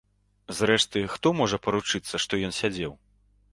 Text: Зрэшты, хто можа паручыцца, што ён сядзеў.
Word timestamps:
Зрэшты, 0.59 1.03
хто 1.17 1.33
можа 1.41 1.61
паручыцца, 1.67 2.23
што 2.27 2.43
ён 2.51 2.59
сядзеў. 2.63 2.99